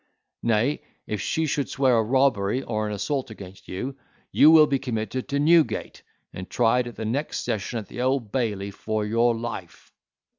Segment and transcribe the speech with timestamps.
[0.41, 3.95] Nay, if she should swear a robbery or an assault against you,
[4.31, 6.01] you will be committed to Newgate
[6.33, 9.91] and tried at the next session at the Old Bailey for your life."